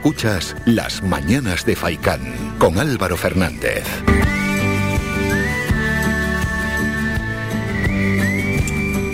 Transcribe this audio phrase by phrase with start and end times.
[0.00, 2.22] Escuchas Las Mañanas de Faicán
[2.58, 3.84] con Álvaro Fernández.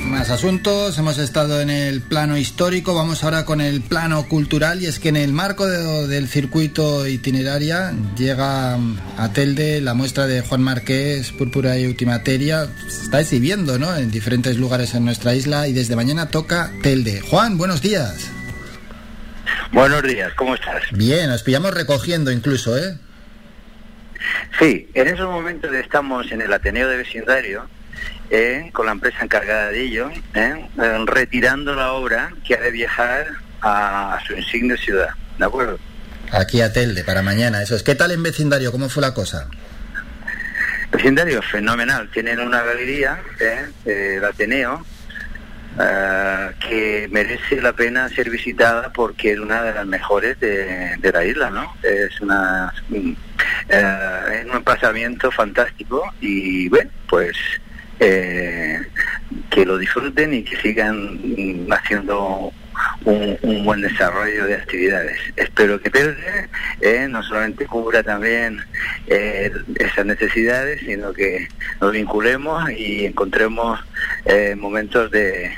[0.04, 4.86] Más asuntos, hemos estado en el plano histórico, vamos ahora con el plano cultural y
[4.86, 8.78] es que en el marco del circuito itineraria llega
[9.18, 13.96] a Telde la muestra de Juan Marqués, Púrpura y Ultimateria, está exhibiendo ¿no?
[13.96, 17.22] en diferentes lugares en nuestra isla y desde mañana toca Telde.
[17.22, 18.35] Juan, buenos días.
[19.72, 20.82] Buenos días, ¿cómo estás?
[20.92, 22.96] Bien, nos pillamos recogiendo incluso, ¿eh?
[24.58, 27.68] Sí, en esos momentos estamos en el Ateneo de Vecindario,
[28.30, 32.70] eh, con la empresa encargada de ello, eh, eh, retirando la obra que ha de
[32.70, 33.26] viajar
[33.60, 35.78] a, su insigne ciudad, ¿de acuerdo?
[36.30, 37.82] Aquí a Telde, para mañana, eso es.
[37.82, 38.72] ¿Qué tal en vecindario?
[38.72, 39.48] ¿Cómo fue la cosa?
[40.90, 42.10] Vecindario, fenomenal.
[42.10, 43.20] Tienen una galería,
[43.84, 44.84] el Ateneo,
[45.78, 51.24] eh, que merece la pena ser visitada porque es una de las mejores de, la
[51.24, 51.74] isla, ¿no?
[51.82, 53.14] Es una eh,
[53.68, 57.36] es un emplazamiento fantástico y bueno, pues
[57.98, 58.82] eh,
[59.50, 62.52] que lo disfruten y que sigan mm, haciendo
[63.04, 65.18] un, buen desarrollo de actividades.
[65.34, 66.48] Espero que Telde
[66.82, 68.60] eh, no solamente cubra también
[69.06, 71.48] eh, esas necesidades, sino que
[71.80, 73.80] nos vinculemos y encontremos
[74.56, 75.56] momentos de,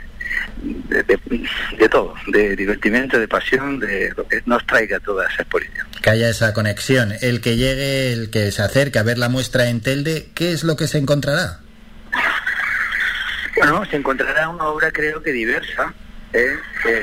[0.88, 5.86] de, todo, de divertimento, de pasión, de lo que nos traiga toda esa exposición.
[6.02, 7.12] Que haya esa conexión.
[7.20, 10.64] El que llegue, el que se acerque a ver la muestra en Telde, ¿qué es
[10.64, 11.60] lo que se encontrará?
[13.56, 15.92] Bueno, se encontrará una obra creo que diversa.
[16.32, 16.56] ¿Eh?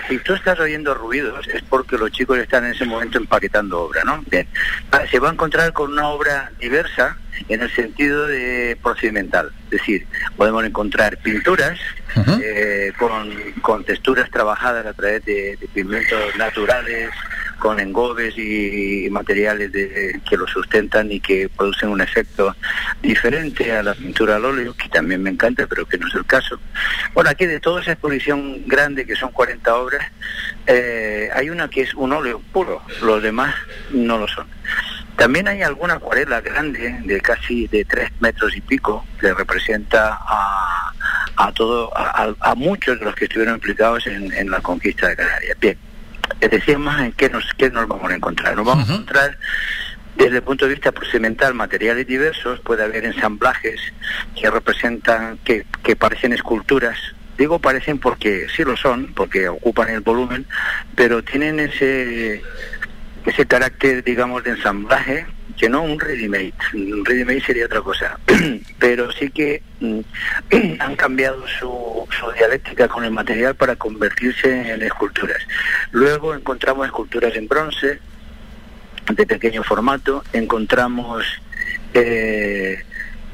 [0.08, 4.04] si tú estás oyendo ruidos es porque los chicos están en ese momento empaquetando obra,
[4.04, 4.23] ¿no?
[4.30, 4.48] Bien.
[4.92, 7.18] Ah, se va a encontrar con una obra diversa
[7.50, 9.52] en el sentido de procedimental.
[9.66, 11.80] Es decir, podemos encontrar pinturas
[12.42, 12.94] eh,
[13.62, 17.09] con, texturas trabajadas a través de, pigmentos naturales,
[17.59, 22.56] con engobes y, materiales que lo sustentan y que producen un efecto
[23.02, 26.25] diferente a la pintura al óleo, que también me encanta, pero que no es el
[26.25, 26.59] caso.
[27.13, 30.06] Bueno, aquí de toda esa exposición grande, que son 40 obras,
[30.68, 33.56] eh, hay una que es un óleo puro, los demás
[33.91, 34.47] no lo son.
[35.16, 40.91] También hay alguna acuarela grande de casi de tres metros y pico que representa a,
[41.38, 45.57] a todo a, muchos de los que estuvieron implicados en, la conquista de Canarias.
[45.59, 45.78] Bien,
[46.40, 48.56] es más en qué nos qué nos vamos a encontrar.
[48.56, 49.38] Nos vamos a encontrar
[50.16, 53.81] desde el punto de vista procedimental materiales diversos, puede haber ensamblajes
[54.34, 56.97] que representan que, que parecen esculturas
[57.38, 60.46] Digo parecen porque sí lo son, porque ocupan el volumen,
[60.96, 62.42] pero tienen ese
[63.25, 65.25] ese carácter, digamos, de ensamblaje,
[65.57, 66.53] que no un ready-made.
[66.73, 68.19] Un ready-made sería otra cosa.
[68.79, 70.00] Pero sí que mm,
[70.79, 75.41] han cambiado su, su dialéctica con el material para convertirse en esculturas.
[75.91, 78.00] Luego encontramos esculturas en bronce,
[79.13, 81.25] de pequeño formato, encontramos
[81.94, 82.83] eh,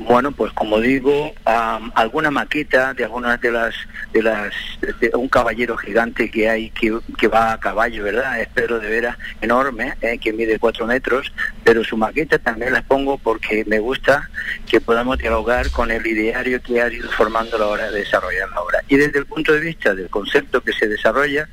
[0.05, 3.75] bueno, pues como digo, alguna maqueta de algunas de las,
[4.13, 4.53] de las,
[4.99, 8.39] de un caballero gigante que hay que, que va a caballo, ¿verdad?
[8.39, 10.17] Espero de veras enorme, ¿eh?
[10.17, 11.31] que mide cuatro metros,
[11.63, 14.29] pero su maqueta también la pongo porque me gusta
[14.67, 18.61] que podamos dialogar con el ideario que ha ido formando la hora de desarrollar la
[18.61, 18.83] obra.
[18.87, 21.47] Y desde el punto de vista del concepto que se desarrolla,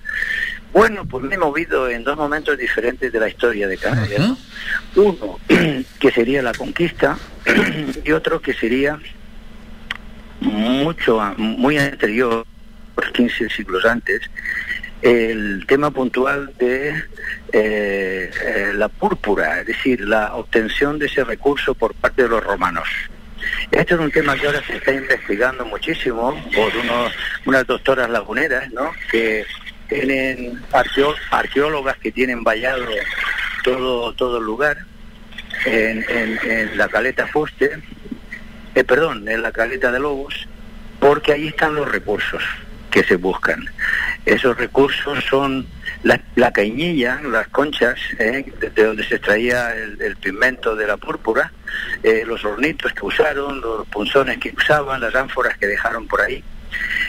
[0.73, 4.33] bueno, pues me he movido en dos momentos diferentes de la historia de Canarias.
[4.95, 5.39] Uno,
[5.99, 7.19] que sería la conquista,
[8.05, 8.99] y otro que sería
[10.41, 12.47] mucho, muy anterior,
[12.95, 14.23] por 15 siglos antes,
[15.03, 16.91] el tema puntual de
[17.53, 22.43] eh, eh, la púrpura, es decir, la obtención de ese recurso por parte de los
[22.43, 22.89] romanos.
[23.71, 27.13] Este es un tema que ahora se está investigando muchísimo por unos,
[27.47, 28.91] unas doctoras laguneras, ¿no?
[29.11, 29.47] Que
[29.89, 30.61] tienen
[31.31, 32.87] arqueólogas que tienen vallado
[33.63, 34.79] todo, todo el lugar
[35.65, 37.79] en, en, la caleta Fuste,
[38.75, 40.49] eh, perdón, en la caleta de Lobos,
[41.01, 42.43] porque ahí están los recursos
[42.91, 43.65] que se buscan.
[44.25, 45.67] Esos recursos son
[46.03, 51.53] la, la cañilla, las conchas, eh, de donde se extraía el, pigmento de la púrpura,
[52.03, 56.43] eh, los hornitos que usaron, los punzones que usaban, las ánforas que dejaron por ahí.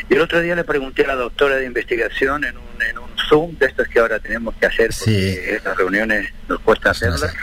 [0.10, 3.10] Y el otro día le pregunté a la doctora de investigación en un, en un
[3.28, 7.34] Zoom, de estos que ahora tenemos que hacer, porque estas reuniones nos cuesta hacerlas,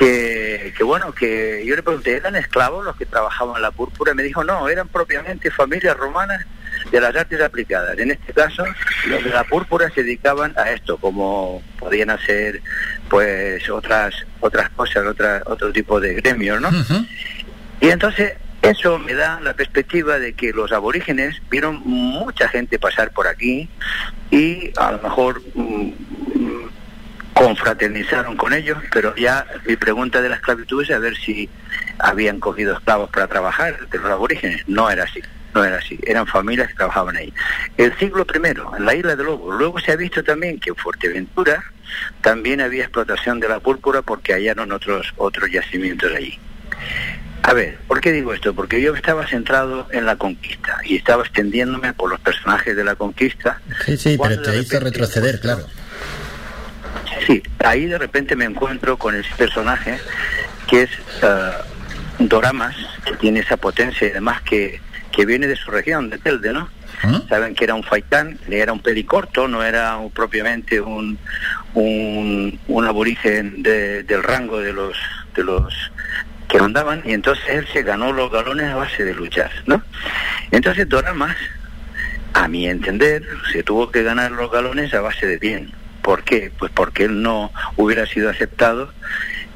[0.00, 4.12] que, que, bueno, que yo le pregunté, ¿eran esclavos los que trabajaban la púrpura?
[4.12, 6.46] Y me dijo, no, eran propiamente familias romanas
[6.90, 7.98] de las artes aplicadas.
[7.98, 8.64] En este caso,
[9.06, 12.62] los de la púrpura se dedicaban a esto, como podían hacer
[13.10, 16.70] pues otras otras cosas, otra, otro tipo de gremios, ¿no?
[17.82, 18.32] Y entonces
[18.62, 23.68] eso me da la perspectiva de que los aborígenes vieron mucha gente pasar por aquí
[24.30, 25.90] y a lo mejor mm,
[27.40, 31.48] confraternizaron con ellos, pero ya mi pregunta de la esclavitud es a ver si
[31.98, 34.68] habían cogido esclavos para trabajar de los aborígenes.
[34.68, 35.22] No era así,
[35.54, 35.98] no era así.
[36.02, 37.32] Eran familias que trabajaban ahí.
[37.78, 39.52] El siglo primero, en la isla de Lobo.
[39.52, 41.64] Luego se ha visto también que en Fuerteventura
[42.20, 46.38] también había explotación de la púrpura porque hallaron otros, otros yacimientos allí.
[47.42, 48.54] A ver, ¿por qué digo esto?
[48.54, 52.96] Porque yo estaba centrado en la conquista y estaba extendiéndome por los personajes de la
[52.96, 53.62] conquista.
[53.86, 55.64] Sí, sí, pero te hizo retroceder, claro.
[57.26, 59.98] Sí, ahí de repente me encuentro con ese personaje
[60.66, 60.90] que es
[61.22, 64.80] uh, Doramas, que tiene esa potencia y además que,
[65.12, 66.68] que viene de su región, de Telde, ¿no?
[67.02, 67.22] ¿Ah?
[67.28, 71.18] Saben que era un faitán, era un pelicorto, no era propiamente un,
[71.74, 74.96] un, un aborigen del rango de los,
[75.34, 75.92] de los
[76.48, 79.82] que mandaban y entonces él se ganó los galones a base de luchar, ¿no?
[80.50, 81.36] Entonces Doramas,
[82.34, 85.72] a mi entender, se tuvo que ganar los galones a base de bien.
[86.02, 86.50] ¿Por qué?
[86.58, 88.92] Pues porque él no hubiera sido aceptado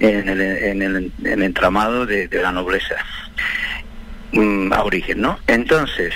[0.00, 2.96] en el, en el, entramado de, la nobleza
[4.32, 5.38] mm, a origen, ¿no?
[5.46, 6.12] Entonces,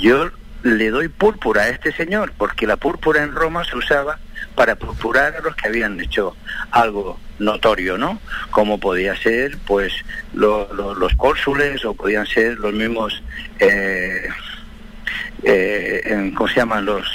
[0.00, 0.30] yo
[0.62, 4.18] le doy púrpura a este señor, porque la púrpura en Roma se usaba
[4.54, 6.36] para purpurar a los que habían hecho
[6.70, 8.20] algo notorio, ¿no?
[8.50, 9.92] Como podía ser, pues,
[10.32, 13.22] los cónsules o podían ser los mismos,
[13.58, 14.28] eh,
[15.42, 16.84] eh, ¿cómo se llaman?
[16.84, 17.06] Los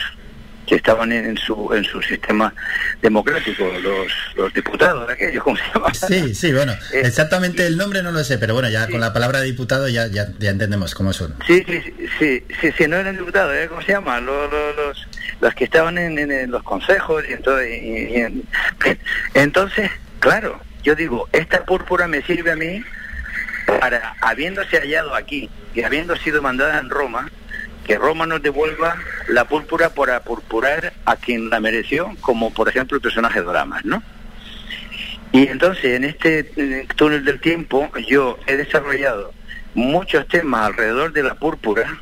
[0.69, 2.54] que estaban en, su en su sistema
[3.01, 5.94] democrático, los, los diputados, aquellos, ¿cómo se llama?
[5.95, 9.12] Sí, sí, bueno, eh, exactamente el nombre no lo sé, pero bueno, ya con la
[9.12, 11.33] palabra diputado ya, ya, ya entendemos cómo son.
[11.48, 11.81] Sí, sí,
[12.19, 13.66] sí, sí, sí, no eran diputados, ¿eh?
[13.68, 14.19] ¿cómo se llama?
[14.19, 15.07] Los, los,
[15.42, 18.31] los, que estaban en, los consejos y, entonces,
[19.33, 19.89] entonces,
[20.19, 22.83] claro, yo digo, esta púrpura me sirve a mí
[23.66, 27.27] para, habiéndose hallado aquí y habiendo sido mandada en Roma,
[27.89, 28.97] que Roma nos devuelva
[29.30, 33.83] la púrpura para purpurar a quien la mereció, como por ejemplo el personaje de Doramas,
[33.83, 34.03] ¿no?
[35.31, 36.44] Y entonces en este
[36.95, 39.33] túnel del tiempo yo he desarrollado
[39.74, 42.00] muchos temas alrededor de la púrpura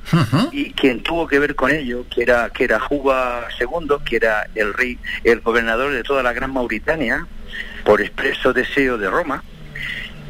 [0.52, 4.46] y quien tuvo que ver con ello, que era que era Juba II, que era
[4.56, 7.26] el rey, el gobernador de toda la Gran Mauritania,
[7.86, 9.42] por expreso deseo de Roma,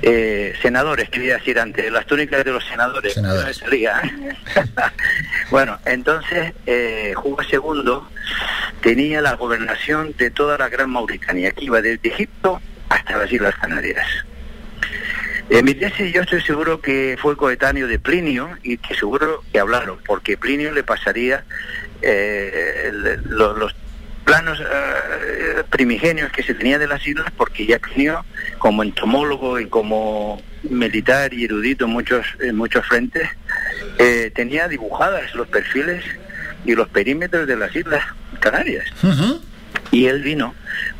[0.01, 3.17] eh, senadores, quería decir antes, las túnicas de los senadores.
[3.17, 4.35] ¿eh?
[5.51, 7.99] bueno, entonces eh, Juba II
[8.81, 13.55] tenía la gobernación de toda la Gran Mauritania, que iba desde Egipto hasta las Islas
[13.55, 14.05] Canarias.
[15.49, 19.59] En mi tesis yo estoy seguro que fue coetáneo de Plinio y que seguro que
[19.59, 21.45] hablaron, porque Plinio le pasaría
[22.01, 22.91] eh,
[23.25, 23.73] los
[24.27, 28.25] planos eh, primigenios que se tenía de las islas, porque ya Plinio,
[28.57, 33.29] como entomólogo y como militar y erudito en muchos, en muchos frentes,
[33.97, 36.03] eh, tenía dibujadas los perfiles
[36.65, 38.03] y los perímetros de las islas
[38.41, 38.85] Canarias.
[39.91, 40.53] Y él vino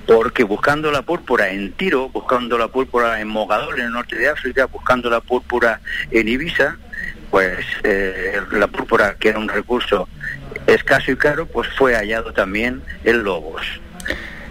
[0.06, 4.30] porque buscando la púrpura en Tiro, buscando la púrpura en Mogador, en el norte de
[4.30, 5.82] África, buscando la púrpura
[6.12, 6.78] en Ibiza,
[7.30, 10.08] pues eh, la púrpura, que era un recurso
[10.68, 13.62] escaso y caro, pues fue hallado también en Lobos.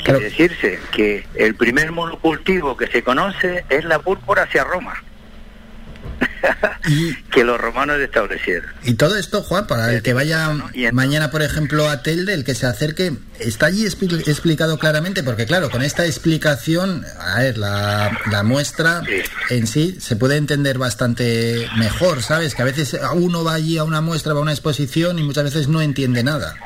[0.05, 5.03] Quiere decirse que el primer monocultivo que se conoce es la púrpura hacia Roma.
[7.33, 8.71] que los romanos establecieron.
[8.85, 10.50] Y todo esto, Juan, para el que vaya
[10.93, 15.71] mañana, por ejemplo, a Telde, el que se acerque, está allí explicado claramente, porque claro,
[15.71, 19.02] con esta explicación, a ver, la, la muestra
[19.50, 22.55] en sí se puede entender bastante mejor, ¿sabes?
[22.55, 25.45] Que a veces uno va allí a una muestra, va a una exposición y muchas
[25.45, 26.57] veces no entiende nada.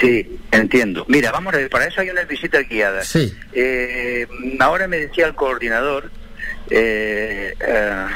[0.00, 1.06] Sí, entiendo.
[1.08, 3.06] Mira, vamos a ver, para eso hay unas visitas guiadas.
[3.06, 3.34] Sí.
[3.52, 4.26] Eh,
[4.58, 6.10] ahora me decía el coordinador
[6.70, 8.06] eh, eh,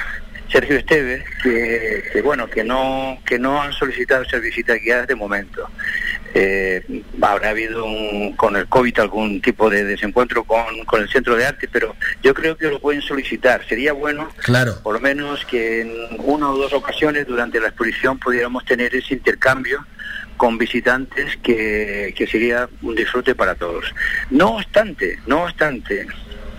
[0.50, 5.69] Sergio Esteves que, bueno que no que no han solicitado ser visitas guiadas de momento.
[6.33, 7.85] Eh, habrá habido
[8.37, 12.57] con el COVID algún tipo de desencuentro con, el centro de arte pero yo creo
[12.57, 13.64] que lo pueden solicitar.
[13.69, 14.80] Sería bueno claro.
[14.83, 19.14] por lo menos que en una o dos ocasiones durante la exposición pudiéramos tener ese
[19.14, 19.87] intercambio
[20.37, 23.85] con visitantes que, que sería un disfrute para todos.
[24.30, 26.07] No obstante no obstante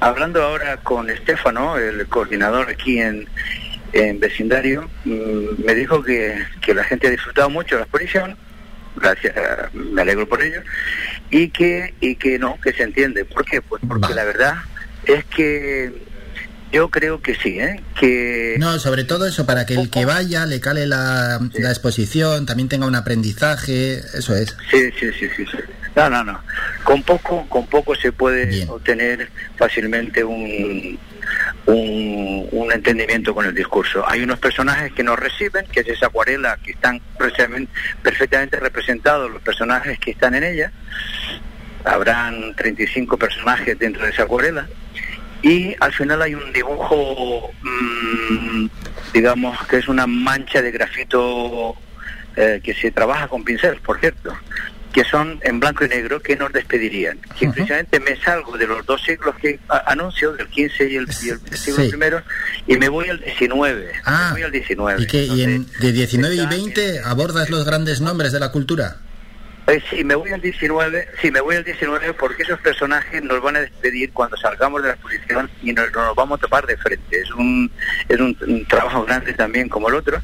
[0.01, 3.29] Hablando ahora con Estefano, el coordinador aquí en,
[3.93, 6.43] en vecindario, mm, me dijo que,
[6.74, 8.36] la gente ha disfrutado mucho de la exposición,
[8.96, 9.36] gracias,
[9.75, 10.63] me alegro por ello,
[11.29, 13.25] y que, y que no, que se entiende.
[13.25, 13.62] ¿Por qué?
[13.62, 14.55] Pues porque la verdad
[15.05, 15.93] es que
[16.72, 17.79] yo creo que sí, ¿eh?
[18.00, 18.55] Que...
[18.58, 22.70] No, sobre todo eso, para que el que vaya le cale la, la exposición, también
[22.70, 24.58] tenga un aprendizaje, eso es.
[24.72, 25.46] Sí, sí, sí, sí.
[25.46, 25.58] sí.
[25.95, 26.41] No, no, no.
[26.83, 30.98] Con poco, con poco se puede obtener fácilmente un,
[31.65, 34.03] un, entendimiento con el discurso.
[34.07, 39.41] Hay unos personajes que nos reciben, que es esa acuarela, que están perfectamente representados los
[39.41, 40.71] personajes que están en ella,
[41.83, 44.67] habrán 35 personajes dentro de esa acuarela
[45.41, 48.67] y al final hay un dibujo, mm,
[49.13, 51.75] digamos, que es una mancha de grafito
[52.36, 54.38] eh, que se trabaja con pincel, por cierto,
[54.91, 57.17] que son en blanco y negro, que nos despedirían.
[57.38, 61.88] Que precisamente me salgo de los dos siglos que anuncio, del 15 y el, siglo
[61.89, 62.21] primero,
[62.67, 63.91] y me voy al 19.
[64.05, 65.01] Ah, me voy al 19.
[65.01, 68.98] ¿Y, que, y en, de 19 y 20 abordas los grandes nombres de la cultura?
[69.67, 73.41] Eh, sí, me voy al 19, sí, me voy al 19 porque esos personajes nos
[73.41, 76.75] van a despedir cuando salgamos de la exposición y nos, nos vamos a topar de
[76.77, 77.21] frente.
[77.21, 77.71] Es un
[78.10, 80.19] es un, trabajo grande también como el otro,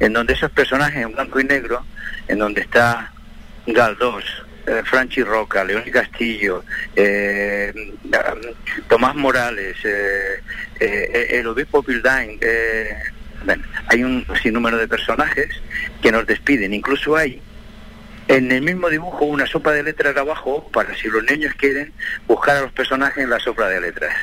[0.00, 1.84] en donde esos personajes en blanco y negro,
[2.28, 3.12] en donde está
[3.72, 4.24] Galdós,
[4.66, 6.64] eh, Franchi Roca, León Castillo,
[6.96, 7.72] eh,
[8.88, 10.42] Tomás Morales, eh,
[10.80, 12.38] eh, el obispo Pildain,
[13.44, 15.48] bueno, hay un sinnúmero de personajes
[16.02, 16.74] que nos despiden.
[16.74, 17.40] Incluso hay
[18.26, 21.92] en el mismo dibujo una sopa de letras abajo para si los niños quieren
[22.26, 24.14] buscar a los personajes en la sopa de letras.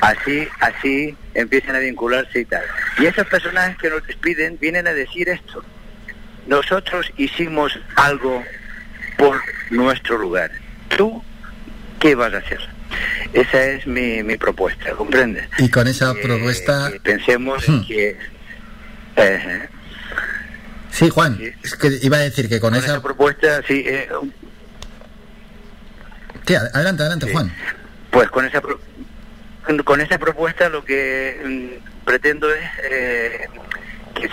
[0.00, 2.64] Así, así empiezan a vincularse y tal.
[2.98, 5.64] Y esos personajes que nos despiden vienen a decir esto.
[6.46, 8.42] Nosotros hicimos algo
[9.16, 10.50] por nuestro lugar.
[10.96, 11.22] ¿Tú
[12.00, 12.60] qué vas a hacer?
[13.32, 15.48] Esa es mi, mi propuesta, ¿comprendes?
[15.58, 16.90] Y con esa propuesta...
[17.02, 17.86] pensemos en hmm.
[17.86, 18.18] que...
[19.16, 19.68] Eh,
[20.94, 23.02] Sí, Juan, es que iba a decir que con, esa...
[23.02, 23.82] propuesta, sí.
[23.84, 24.08] Eh,
[26.72, 27.52] adelante, adelante, Juan.
[28.12, 28.62] Pues con esa
[29.84, 33.48] con esa propuesta lo que mm, pretendo es eh,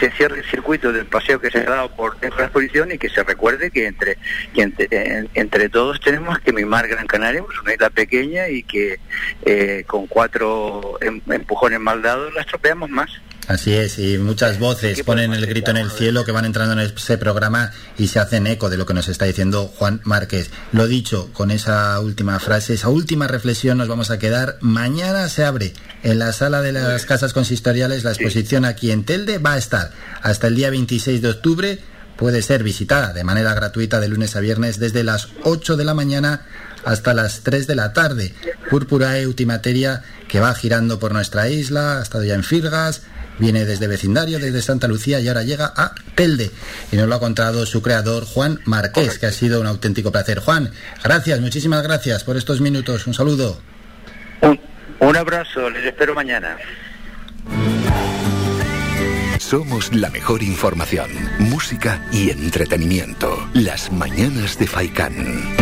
[0.02, 2.92] se cierre el circuito del paseo que se ha dado por dentro de la exposición
[2.92, 4.18] y que se recuerde que entre
[4.56, 9.00] entre, todos tenemos que mimar Gran Canaria, es una isla pequeña y que
[9.46, 13.12] eh, con cuatro em, empujones mal dados la estropeamos más.
[13.52, 16.80] Así es, y muchas voces ponen el grito en el cielo que van entrando en
[16.80, 20.52] ese programa y se hacen eco de lo que nos está diciendo Juan Márquez.
[20.72, 24.58] Lo dicho, con esa última frase, esa última reflexión nos vamos a quedar.
[24.62, 29.38] Mañana se abre en la sala de las casas consistoriales la exposición aquí en Telde.
[29.38, 29.92] Va a estar
[30.22, 31.80] hasta el día 26 de octubre.
[32.16, 35.94] Puede ser visitada de manera gratuita de lunes a viernes desde las 8 de la
[35.94, 36.46] mañana
[36.86, 38.34] hasta las 3 de la tarde.
[38.70, 43.02] Púrpura Ultimateria que va girando por nuestra isla, ha estado ya en Firgas,
[43.42, 46.52] Viene desde vecindario, desde Santa Lucía y ahora llega a Telde.
[46.92, 50.38] Y nos lo ha contado su creador, Juan Marqués, que ha sido un auténtico placer.
[50.40, 50.72] Juan,
[51.04, 53.08] gracias, muchísimas gracias por estos minutos.
[53.08, 53.60] Un saludo.
[55.00, 56.56] Un, abrazo, les espero mañana.
[59.40, 63.50] Somos la mejor información, música y entretenimiento.
[63.56, 65.61] Las mañanas de Faikán.